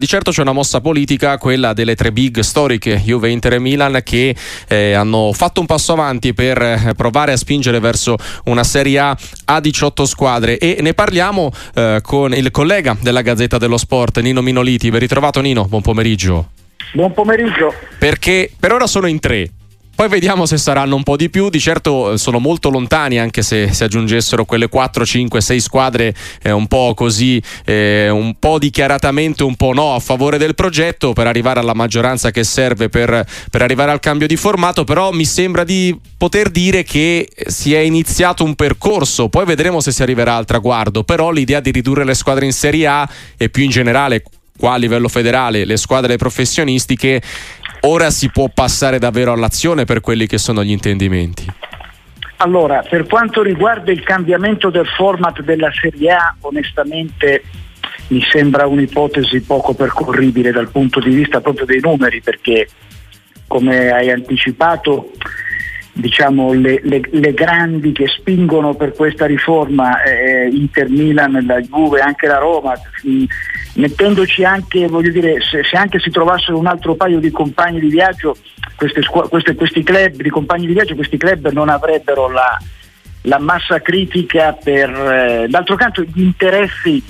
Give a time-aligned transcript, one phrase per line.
[0.00, 4.00] Di certo c'è una mossa politica, quella delle tre big storiche, Juve, Inter e Milan,
[4.04, 4.32] che
[4.68, 9.18] eh, hanno fatto un passo avanti per eh, provare a spingere verso una Serie A
[9.46, 14.40] a 18 squadre e ne parliamo eh, con il collega della Gazzetta dello Sport, Nino
[14.40, 14.88] Minoliti.
[14.88, 16.50] Ben ritrovato Nino, buon pomeriggio.
[16.92, 17.74] Buon pomeriggio.
[17.98, 19.50] Perché per ora sono in tre,
[19.98, 23.42] poi vediamo se saranno un po' di più, di certo eh, sono molto lontani anche
[23.42, 28.60] se si aggiungessero quelle 4, 5, 6 squadre eh, un po' così, eh, un po'
[28.60, 33.26] dichiaratamente un po' no a favore del progetto per arrivare alla maggioranza che serve per,
[33.50, 37.80] per arrivare al cambio di formato, però mi sembra di poter dire che si è
[37.80, 42.14] iniziato un percorso, poi vedremo se si arriverà al traguardo, però l'idea di ridurre le
[42.14, 44.22] squadre in Serie A e più in generale
[44.58, 47.22] qua a livello federale le squadre professionistiche
[47.82, 51.46] ora si può passare davvero all'azione per quelli che sono gli intendimenti?
[52.38, 57.42] Allora, per quanto riguarda il cambiamento del format della Serie A, onestamente
[58.08, 62.68] mi sembra un'ipotesi poco percorribile dal punto di vista proprio dei numeri, perché
[63.46, 65.12] come hai anticipato,
[65.98, 72.00] diciamo, le, le, le grandi che spingono per questa riforma, eh, Inter Milan, la Juve,
[72.00, 73.24] anche la Roma, mh,
[73.74, 77.88] mettendoci anche, voglio dire, se, se, anche si trovassero un altro paio di compagni di
[77.88, 78.36] viaggio,
[78.76, 82.56] queste, queste, questi club di compagni di viaggio, questi club non avrebbero la,
[83.22, 84.90] la massa critica per...
[84.90, 87.02] Eh, d'altro canto gli interessi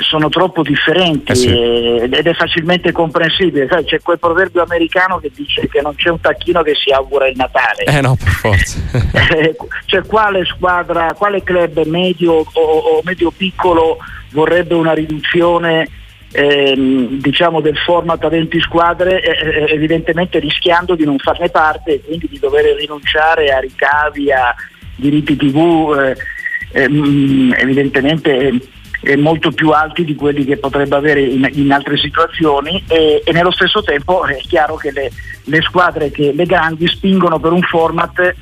[0.00, 1.48] sono troppo differenti eh sì.
[1.48, 3.68] ed è facilmente comprensibile.
[3.70, 7.28] Sai, c'è quel proverbio americano che dice che non c'è un tacchino che si augura
[7.28, 7.84] il Natale.
[7.84, 8.78] Eh no, per forza.
[9.86, 13.98] cioè quale squadra, quale club medio o, o medio piccolo
[14.30, 15.88] vorrebbe una riduzione
[16.32, 22.02] ehm, diciamo del format a 20 squadre eh, evidentemente rischiando di non farne parte e
[22.04, 24.54] quindi di dover rinunciare a ricavi, a
[24.94, 28.60] diritti tv eh, ehm, evidentemente
[29.02, 33.32] eh, molto più alti di quelli che potrebbe avere in, in altre situazioni e, e,
[33.32, 35.10] nello stesso tempo è chiaro che le,
[35.44, 38.34] le squadre, che, le grandi spingono per un format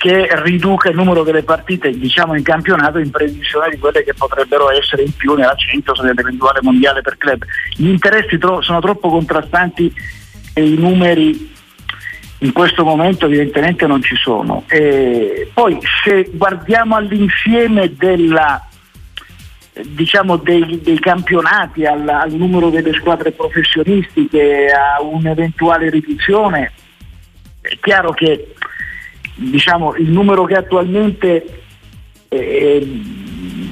[0.00, 4.70] che riduca il numero delle partite diciamo, in campionato in previsione di quelle che potrebbero
[4.70, 7.44] essere in più nella Champions nell'eventuale mondiale per club.
[7.76, 9.92] Gli interessi tro- sono troppo contrastanti
[10.54, 11.52] e i numeri
[12.38, 14.64] in questo momento evidentemente non ci sono.
[14.68, 18.69] E poi se guardiamo all'insieme della,
[19.86, 26.72] diciamo, dei, dei, campionati, al, al numero delle squadre professionistiche, a un'eventuale riduzione,
[27.60, 28.54] è chiaro che
[29.34, 31.62] diciamo, il numero che attualmente
[32.28, 32.78] è,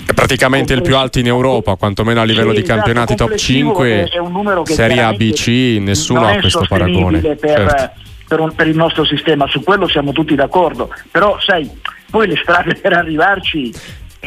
[0.06, 3.34] è praticamente il più alto in Europa, quantomeno a livello sì, di esatto, campionati top
[3.34, 4.10] 5,
[4.64, 7.20] Serie A, B, C, nessuno ha questo paragone.
[7.20, 7.90] Per, certo.
[8.26, 11.70] per, un, per il nostro sistema, su quello siamo tutti d'accordo, però sai,
[12.10, 13.72] poi le strade per arrivarci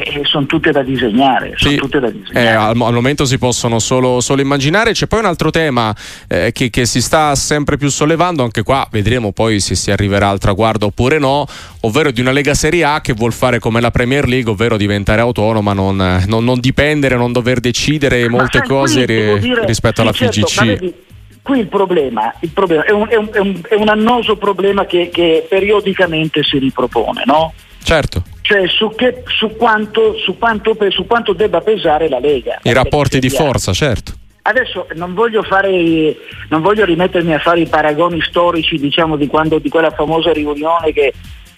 [0.03, 1.53] eh, sono tutte da disegnare.
[1.55, 2.45] Sì, tutte da disegnare.
[2.45, 4.91] Eh, al, al, momento si possono solo, solo, immaginare.
[4.93, 5.95] C'è poi un altro tema
[6.27, 10.29] eh, che, che, si sta sempre più sollevando, anche qua vedremo poi se si arriverà
[10.29, 11.45] al traguardo oppure no,
[11.81, 15.21] ovvero di una Lega Serie A che vuol fare come la Premier League, ovvero diventare
[15.21, 20.11] autonoma, non, non, non dipendere, non dover decidere molte sai, cose ri, dire, rispetto alla
[20.11, 20.65] certo, FIGC.
[20.65, 20.93] Vedi,
[21.41, 25.45] qui il problema, il problema è, un, è, un, è, un, annoso problema che, che
[25.49, 27.53] periodicamente si ripropone, no?
[27.83, 32.59] Certo cioè su, che, su, quanto, su, quanto, su, quanto, debba pesare la Lega.
[32.63, 34.11] I rapporti di forza, certo.
[34.41, 36.17] Adesso non voglio, fare,
[36.49, 40.91] non voglio, rimettermi a fare i paragoni storici diciamo, di, quando, di quella famosa riunione
[40.91, 41.13] che,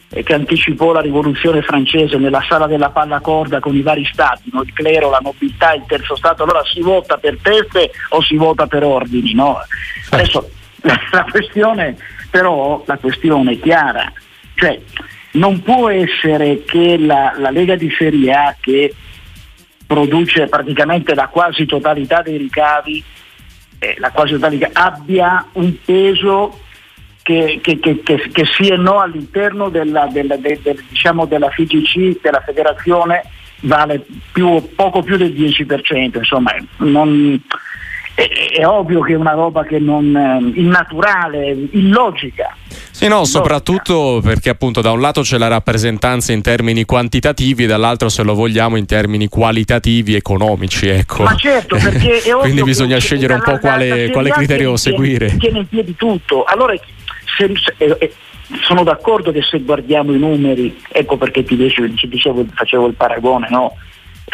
[0.07, 4.61] che, anticipò la rivoluzione francese nella sala della palla corda con i vari stati, no?
[4.61, 8.67] il clero, la nobiltà, il terzo stato, allora si vota per teste o si vota
[8.67, 9.33] per ordini.
[9.33, 9.57] No?
[10.11, 10.47] Adesso
[10.81, 11.95] la, la, questione
[12.29, 14.11] però la questione è chiara,
[14.55, 14.79] cioè
[15.33, 18.93] non può essere che la, la Lega di Serie A che
[19.85, 23.03] produce praticamente la quasi totalità dei ricavi,
[23.79, 26.59] eh, quasi totalità, abbia un peso
[27.23, 32.21] che, che, che, che sì e no all'interno della, della, de, de, diciamo della FIGC,
[32.21, 33.23] della federazione,
[33.61, 37.41] vale più, poco più del 10%, insomma non,
[38.13, 38.27] è,
[38.57, 42.55] è, ovvio che è una roba che non, eh, innaturale, illogica.
[43.03, 48.07] Sì, no, soprattutto perché appunto da un lato c'è la rappresentanza in termini quantitativi, dall'altro
[48.07, 51.23] se lo vogliamo in termini qualitativi economici, ecco.
[51.23, 55.35] Ma certo, perché è Quindi bisogna scegliere un po' quale, quale criterio seguire.
[55.35, 56.45] Tiene in piedi tutto.
[56.45, 56.73] Allora,
[57.37, 58.13] se, se, eh,
[58.61, 63.75] sono d'accordo che se guardiamo i numeri, ecco perché ti dicevo, facevo il paragone, no?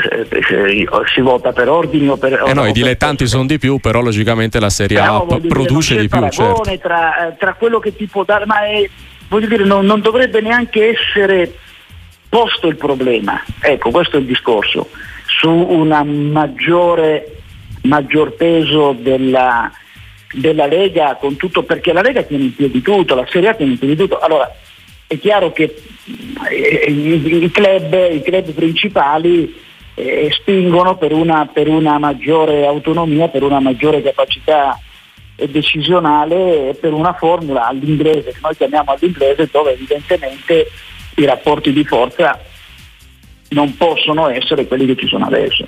[0.01, 2.43] Eh, eh, si vota per ordini o per...
[2.47, 6.07] Eh no, i dilettanti sono di più, però logicamente la Serie A no, produce di
[6.07, 6.29] più.
[6.29, 6.77] Certo.
[6.81, 8.89] Tra, eh, tra, quello che ti può dare, ma è,
[9.27, 11.53] voglio dire, non, non, dovrebbe neanche essere
[12.29, 13.43] posto il problema.
[13.59, 14.89] Ecco, questo è il discorso,
[15.25, 17.33] su una maggiore
[17.81, 19.71] maggior peso della,
[20.33, 23.73] della Lega con tutto perché la Lega tiene in piedi tutto, la Serie A tiene
[23.73, 24.19] in piedi tutto.
[24.19, 24.49] Allora
[25.07, 25.75] è chiaro che
[26.51, 29.67] i, i, club, i club principali
[29.99, 34.79] eh, spingono per una, per una maggiore autonomia, per una maggiore capacità
[35.49, 40.67] decisionale e per una formula all'inglese, che noi chiamiamo all'inglese, dove evidentemente
[41.15, 42.39] i rapporti di forza
[43.49, 45.65] non possono essere quelli che ci sono adesso.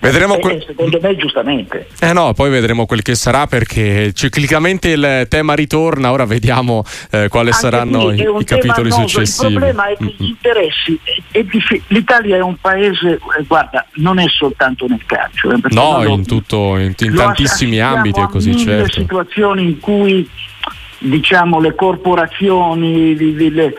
[0.00, 1.88] Vedremo que- secondo me giustamente.
[2.00, 7.28] Eh no, poi vedremo quel che sarà perché ciclicamente il tema ritorna, ora vediamo eh,
[7.28, 9.08] quali Anche saranno i, i capitoli annoso.
[9.08, 9.52] successivi.
[9.54, 11.00] Il problema è che gli interessi,
[11.30, 15.50] è, dif- l'Italia è un paese, eh, guarda, non è soltanto nel calcio.
[15.50, 19.00] Eh, no, in, tutto, in, in tantissimi ambiti è così, certo.
[19.00, 20.28] situazioni in cui
[20.98, 23.74] diciamo le corporazioni, le,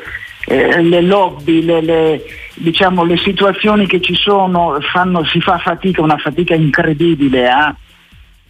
[0.48, 2.22] eh, le lobby, le, le,
[2.56, 7.76] diciamo, le, situazioni che ci sono, fanno, si fa fatica, una fatica incredibile a,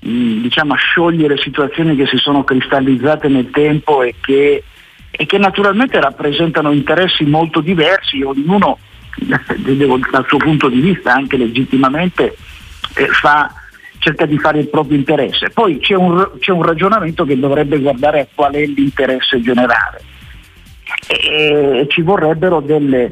[0.07, 4.63] mm, diciamo, a sciogliere situazioni che si sono cristallizzate nel tempo e che,
[5.10, 8.78] e che naturalmente rappresentano interessi molto diversi, ognuno
[9.18, 12.36] dal suo punto di vista anche legittimamente
[12.96, 13.51] eh, fa,
[14.00, 15.50] cerca di fare il proprio interesse.
[15.50, 20.01] Poi c'è un, c'è un ragionamento che dovrebbe guardare a qual è l'interesse generale
[21.08, 23.12] e ci vorrebbero delle,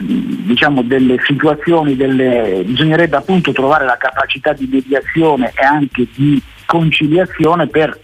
[0.00, 7.66] diciamo, delle situazioni, delle, bisognerebbe appunto trovare la capacità di mediazione e anche di conciliazione
[7.66, 7.98] per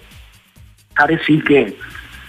[0.93, 1.77] fare sì che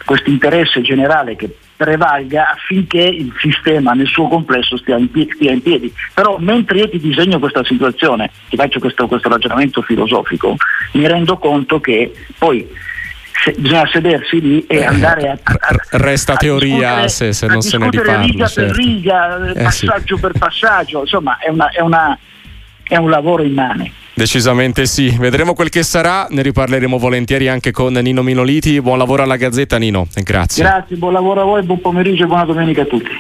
[0.05, 5.51] questo interesse generale che prevalga affinché il sistema nel suo complesso stia in, piedi, stia
[5.51, 5.93] in piedi.
[6.13, 10.55] Però mentre io ti disegno questa situazione, ti faccio questo, questo ragionamento filosofico,
[10.93, 12.67] mi rendo conto che poi
[13.43, 17.47] se, bisogna sedersi lì e eh, andare a, a, a resta a teoria se, se
[17.47, 18.73] non se ne riparla riga certo.
[18.73, 20.21] per riga eh, passaggio sì.
[20.21, 22.17] per passaggio insomma è, una, è, una,
[22.83, 27.93] è un lavoro immane Decisamente sì, vedremo quel che sarà, ne riparleremo volentieri anche con
[27.93, 28.81] Nino Minoliti.
[28.81, 30.63] Buon lavoro alla Gazzetta Nino, grazie.
[30.63, 33.11] Grazie, buon lavoro a voi, buon pomeriggio e buona domenica a tutti.